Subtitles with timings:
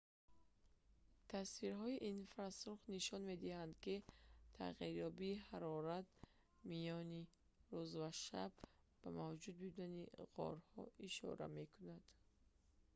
[1.31, 3.95] тасвирҳои инфрасурх нишон медиҳанд ки
[4.57, 6.07] тағйирёбии ҳарорат
[6.69, 7.23] миёни
[7.71, 8.51] рӯз ва шаб
[9.01, 10.01] ба мавҷуд будани
[10.35, 12.05] ғорҳо ишора мекунанд